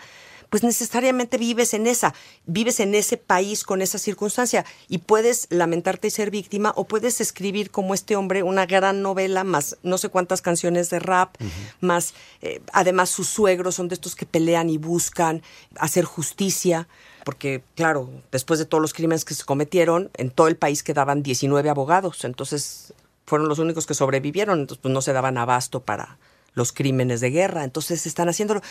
pues 0.51 0.63
necesariamente 0.63 1.39
vives 1.39 1.75
en 1.75 1.87
esa, 1.87 2.15
vives 2.45 2.81
en 2.81 2.95
ese 2.95 3.17
país 3.17 3.65
con 3.65 3.81
esa 3.83 3.99
circunstancia 3.99 4.67
y 4.89 4.99
puedes 4.99 5.47
lamentarte 5.51 6.09
y 6.09 6.11
ser 6.11 6.31
víctima 6.31 6.73
o 6.77 6.85
puedes 6.85 7.21
escribir 7.21 7.71
como 7.71 7.95
este 7.95 8.17
hombre 8.17 8.43
una 8.43 8.67
gran 8.67 9.01
novela 9.01 9.45
más 9.45 9.79
no 9.83 9.97
sé 9.97 10.09
cuántas 10.09 10.43
canciones 10.43 10.91
de 10.91 10.99
rap, 10.99 11.37
más 11.81 12.15
eh, 12.43 12.61
además 12.73 13.11
sus 13.11 13.29
suegros 13.29 13.77
son 13.77 13.89
de 13.89 13.95
estos 13.95 14.17
que 14.17 14.27
pelean 14.27 14.69
y 14.71 14.79
buscan 14.79 15.43
hacer 15.77 16.05
justicia. 16.05 16.89
Porque, 17.25 17.63
claro, 17.75 18.09
después 18.33 18.59
de 18.59 18.65
todos 18.65 18.81
los 18.81 18.95
crímenes 18.95 19.25
que 19.25 19.35
se 19.35 19.45
cometieron, 19.45 20.11
en 20.17 20.31
todo 20.31 20.49
el 20.49 20.57
país 20.57 20.83
quedaban 20.83 21.23
19 21.23 21.69
abogados. 21.69 22.25
Entonces, 22.25 22.95
fueron 23.27 23.49
los 23.49 23.59
únicos 23.59 23.87
que 23.87 23.95
sobrevivieron. 23.95 24.61
Entonces, 24.61 24.81
pues 24.81 24.93
no 24.93 25.03
se 25.03 25.13
daban 25.13 25.37
abasto 25.37 25.81
para, 25.81 26.17
los 26.55 26.73
crímenes 26.73 27.21
de 27.21 27.31
guerra. 27.31 27.65
Entonces 27.65 28.07
están 28.07 28.29
haciéndolo. 28.29 28.63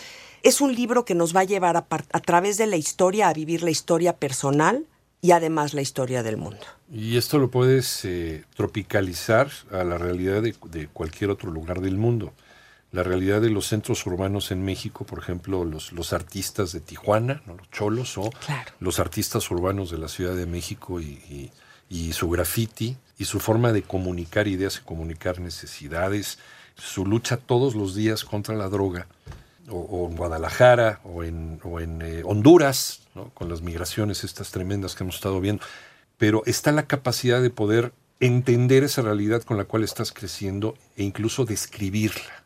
Es 0.44 0.62
un 0.62 0.74
libro 0.74 1.06
que 1.06 1.16
nos 1.16 1.36
va 1.36 1.42
a 1.42 1.46
llevar 1.46 1.78
a, 1.78 1.88
a, 1.90 2.20
través 2.22 2.58
de 2.58 2.68
la 2.68 2.78
historia 2.78 3.30
a 3.30 3.34
vivir 3.34 3.64
la 3.64 3.72
historia 3.72 4.16
personal 4.16 4.86
y 5.22 5.32
además 5.32 5.74
la 5.74 5.82
historia 5.82 6.24
del 6.24 6.38
mundo. 6.38 6.66
Y 6.92 7.18
esto 7.18 7.38
lo 7.38 7.52
puedes 7.52 8.06
eh, 8.06 8.46
tropicalizar 8.56 9.50
a 9.72 9.84
la 9.84 9.98
realidad 9.98 10.42
de, 10.42 10.56
de, 10.72 10.88
cualquier 10.88 11.30
otro 11.30 11.52
lugar 11.52 11.82
del 11.82 11.98
mundo. 11.98 12.34
La 12.92 13.04
realidad 13.04 13.42
de 13.42 13.52
los 13.52 13.68
centros 13.68 14.04
urbanos 14.08 14.52
en 14.52 14.64
México, 14.64 15.06
por 15.06 15.20
ejemplo, 15.20 15.64
los, 15.64 15.92
los 15.92 16.14
artistas 16.14 16.72
de 16.72 16.80
Tijuana, 16.80 17.44
¿no? 17.46 17.56
los 17.56 17.70
cholos, 17.70 18.18
o 18.18 18.32
claro. 18.32 18.72
los 18.80 19.00
artistas 19.00 19.52
urbanos 19.52 19.92
de 19.92 20.00
la 20.00 20.08
Ciudad 20.08 20.36
de 20.36 20.48
México 20.48 21.00
y, 21.00 21.20
y, 21.30 21.52
y 21.90 22.14
su 22.14 22.30
graffiti 22.30 22.98
y 23.20 23.26
su 23.26 23.40
forma 23.40 23.74
de 23.74 23.84
comunicar 23.84 24.48
ideas 24.48 24.80
y 24.82 24.86
comunicar 24.86 25.40
necesidades 25.40 26.40
su 26.80 27.06
lucha 27.06 27.38
todos 27.38 27.76
los 27.76 27.96
días 27.96 28.24
contra 28.24 28.56
la 28.56 28.70
droga, 28.70 29.08
o, 29.70 30.08
en 30.10 30.18
Guadalajara, 30.18 31.00
o 31.04 31.24
en, 31.24 31.60
eh, 32.02 32.24
Honduras, 32.26 33.02
con 33.34 33.50
las 33.50 33.62
migraciones 33.62 34.24
estas 34.24 34.52
tremendas 34.52 34.96
que 34.96 35.04
hemos 35.04 35.16
estado 35.16 35.40
viendo. 35.42 35.64
Pero 36.18 36.44
está 36.46 36.72
la 36.72 36.88
capacidad 36.88 37.42
de 37.42 37.50
poder 37.50 37.94
entender 38.20 38.84
esa 38.84 39.02
realidad 39.02 39.44
con 39.44 39.58
la 39.58 39.66
cual 39.66 39.84
estás 39.84 40.12
creciendo 40.12 40.76
e 40.98 41.04
incluso 41.04 41.46
describirla. 41.46 42.39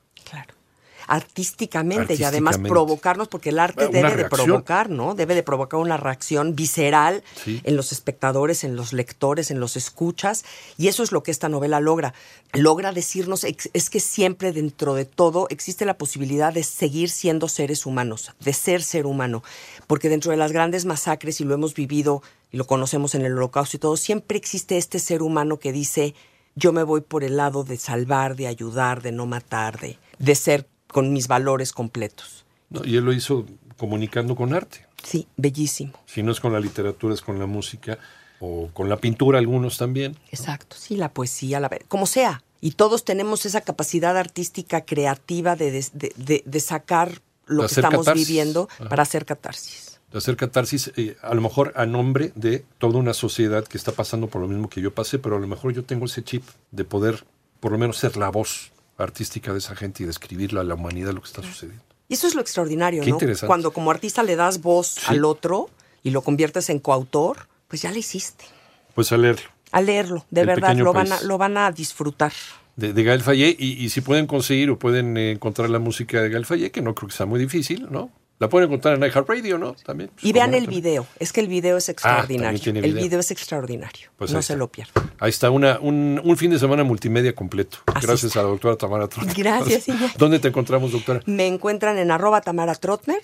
Artísticamente, 1.07 2.15
y 2.15 2.23
además 2.23 2.57
provocarnos, 2.57 3.27
porque 3.27 3.49
el 3.49 3.59
arte 3.59 3.87
debe 3.87 4.01
reacción. 4.09 4.17
de 4.17 4.29
provocar, 4.29 4.89
¿no? 4.89 5.15
Debe 5.15 5.35
de 5.35 5.43
provocar 5.43 5.79
una 5.79 5.97
reacción 5.97 6.55
visceral 6.55 7.23
Sí. 7.43 7.61
en 7.63 7.75
los 7.75 7.91
espectadores, 7.91 8.63
en 8.63 8.75
los 8.75 8.93
lectores, 8.93 9.51
en 9.51 9.59
los 9.59 9.75
escuchas, 9.75 10.43
y 10.77 10.87
eso 10.87 11.01
es 11.03 11.11
lo 11.11 11.23
que 11.23 11.31
esta 11.31 11.49
novela 11.49 11.79
logra. 11.79 12.13
Logra 12.53 12.91
decirnos, 12.91 13.43
es 13.43 13.89
que 13.89 13.99
siempre 13.99 14.51
dentro 14.51 14.93
de 14.93 15.05
todo 15.05 15.47
existe 15.49 15.85
la 15.85 15.97
posibilidad 15.97 16.53
de 16.53 16.63
seguir 16.63 17.09
siendo 17.09 17.47
seres 17.49 17.85
humanos, 17.85 18.31
de 18.39 18.53
ser 18.53 18.83
ser 18.83 19.05
humano, 19.05 19.43
porque 19.87 20.09
dentro 20.09 20.31
de 20.31 20.37
las 20.37 20.51
grandes 20.51 20.85
masacres, 20.85 21.41
y 21.41 21.45
lo 21.45 21.53
hemos 21.55 21.73
vivido, 21.73 22.21
y 22.51 22.57
lo 22.57 22.67
conocemos 22.67 23.15
en 23.15 23.25
el 23.25 23.33
holocausto 23.33 23.77
y 23.77 23.79
todo, 23.79 23.97
siempre 23.97 24.37
existe 24.37 24.77
este 24.77 24.99
ser 24.99 25.23
humano 25.23 25.57
que 25.57 25.71
dice, 25.71 26.13
yo 26.55 26.71
me 26.71 26.83
voy 26.83 27.01
por 27.01 27.23
el 27.23 27.37
lado 27.37 27.63
de 27.63 27.77
salvar, 27.77 28.35
de 28.35 28.45
ayudar, 28.45 29.01
de 29.01 29.11
no 29.11 29.25
matar, 29.25 29.79
de, 29.79 29.97
de 30.19 30.35
ser 30.35 30.67
con 30.93 31.11
mis 31.11 31.27
valores 31.27 31.73
completos. 31.73 32.45
¿no? 32.69 32.85
Y 32.85 32.95
él 32.95 33.03
lo 33.03 33.11
hizo 33.11 33.45
comunicando 33.77 34.35
con 34.37 34.53
arte. 34.53 34.85
Sí, 35.03 35.27
bellísimo. 35.35 35.91
Si 36.05 36.23
no 36.23 36.31
es 36.31 36.39
con 36.39 36.53
la 36.53 36.61
literatura, 36.61 37.13
es 37.13 37.21
con 37.21 37.37
la 37.37 37.45
música 37.45 37.99
o 38.39 38.69
con 38.73 38.87
la 38.87 38.97
pintura, 38.97 39.39
algunos 39.39 39.77
también. 39.77 40.15
Exacto, 40.31 40.77
sí, 40.79 40.95
la 40.95 41.09
poesía, 41.13 41.59
la 41.59 41.69
como 41.89 42.05
sea. 42.05 42.41
Y 42.61 42.71
todos 42.71 43.03
tenemos 43.03 43.45
esa 43.45 43.59
capacidad 43.59 44.15
artística 44.17 44.85
creativa 44.85 45.57
de, 45.57 45.71
de, 45.71 46.13
de, 46.15 46.43
de 46.45 46.59
sacar 46.61 47.21
lo 47.45 47.61
que 47.67 47.73
estamos 47.73 48.05
catarsis. 48.05 48.27
viviendo 48.27 48.69
Ajá. 48.79 48.87
para 48.89 49.03
hacer 49.03 49.25
catarsis. 49.25 49.99
de 50.11 50.17
hacer 50.17 50.37
catarsis, 50.37 50.91
eh, 50.95 51.17
a 51.21 51.33
lo 51.33 51.41
mejor 51.41 51.73
a 51.75 51.85
nombre 51.85 52.31
de 52.35 52.63
toda 52.77 52.99
una 52.99 53.13
sociedad 53.13 53.65
que 53.65 53.77
está 53.77 53.91
pasando 53.91 54.27
por 54.27 54.41
lo 54.41 54.47
mismo 54.47 54.69
que 54.69 54.79
yo 54.79 54.93
pasé, 54.93 55.19
pero 55.19 55.35
a 55.35 55.39
lo 55.39 55.47
mejor 55.47 55.73
yo 55.73 55.83
tengo 55.83 56.05
ese 56.05 56.23
chip 56.23 56.43
de 56.71 56.85
poder, 56.85 57.25
por 57.59 57.71
lo 57.73 57.77
menos, 57.77 57.97
ser 57.97 58.15
la 58.15 58.29
voz 58.29 58.71
artística 59.03 59.51
de 59.51 59.59
esa 59.59 59.75
gente 59.75 60.03
y 60.03 60.05
describirle 60.05 60.59
a 60.59 60.63
la 60.63 60.75
humanidad 60.75 61.13
lo 61.13 61.21
que 61.21 61.27
está 61.27 61.41
sucediendo. 61.43 61.83
Y 62.09 62.15
eso 62.15 62.27
es 62.27 62.35
lo 62.35 62.41
extraordinario, 62.41 63.01
Qué 63.03 63.09
¿no? 63.09 63.15
interesante. 63.15 63.47
Cuando 63.47 63.71
como 63.71 63.91
artista 63.91 64.23
le 64.23 64.35
das 64.35 64.61
voz 64.61 64.87
Sí. 64.87 65.01
al 65.07 65.25
otro 65.25 65.69
y 66.03 66.11
lo 66.11 66.21
conviertes 66.21 66.69
en 66.69 66.79
coautor, 66.79 67.47
pues 67.67 67.81
ya 67.81 67.91
lo 67.91 67.97
hiciste. 67.97 68.45
Pues 68.93 69.11
a 69.11 69.17
leerlo. 69.17 69.49
A 69.71 69.81
leerlo, 69.81 70.25
de 70.29 70.41
El 70.41 70.47
verdad, 70.47 70.75
lo 70.75 70.93
van, 70.93 71.11
a, 71.11 71.21
lo 71.21 71.37
van 71.37 71.57
a 71.57 71.71
disfrutar. 71.71 72.31
De, 72.75 72.93
de 72.93 73.03
Gael 73.03 73.21
Fayé, 73.21 73.55
y, 73.57 73.83
y 73.83 73.89
si 73.89 74.01
pueden 74.01 74.27
conseguir 74.27 74.69
o 74.69 74.77
pueden 74.79 75.15
eh, 75.17 75.31
encontrar 75.31 75.69
la 75.69 75.79
música 75.79 76.21
de 76.21 76.29
Gael 76.29 76.45
Fayé, 76.45 76.71
que 76.71 76.81
no 76.81 76.93
creo 76.93 77.09
que 77.09 77.15
sea 77.15 77.25
muy 77.25 77.39
difícil, 77.39 77.87
¿no? 77.89 78.11
La 78.39 78.49
pueden 78.49 78.67
encontrar 78.67 78.95
en 78.95 79.03
iHeartRadio, 79.03 79.57
¿no? 79.57 79.73
También. 79.85 80.09
pues, 80.13 80.25
Y 80.25 80.33
vean 80.33 80.53
el 80.53 80.63
también. 80.63 80.81
video, 80.83 81.07
es 81.19 81.31
que 81.31 81.39
el 81.39 81.47
video 81.47 81.77
es 81.77 81.87
extraordinario. 81.87 82.59
tiene 82.59 82.79
el 82.79 82.93
video. 82.93 83.19
es 83.19 83.31
extraordinario, 83.31 84.09
Pues 84.17 84.31
no 84.31 84.41
se 84.41 84.53
está. 84.53 84.55
lo 84.57 84.67
pierdan. 84.69 85.11
Ahí 85.19 85.29
está, 85.29 85.49
una, 85.49 85.79
un, 85.79 86.19
un 86.23 86.35
fin 86.37 86.51
de 86.51 86.59
semana 86.59 86.83
multimedia 86.83 87.33
completo. 87.33 87.77
Así 87.85 88.05
Gracias 88.05 88.23
está. 88.31 88.39
a 88.41 88.43
la 88.43 88.49
doctora 88.49 88.75
Tamara 88.75 89.07
Trotner. 89.07 89.35
Gracias, 89.35 89.87
Iñaki. 89.87 90.17
¿Dónde 90.17 90.39
te 90.39 90.49
encontramos, 90.49 90.91
doctora? 90.91 91.21
Me 91.25 91.47
encuentran 91.47 91.97
en 91.97 92.11
arroba 92.11 92.41
Tamara 92.41 92.75
Trotner 92.75 93.21